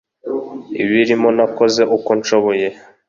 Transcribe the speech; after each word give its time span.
ibirimo 0.83 1.27
nakoze 1.37 1.81
uko 1.95 2.09
nshoboye. 2.19 2.67